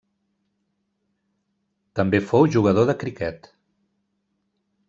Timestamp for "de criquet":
2.93-3.55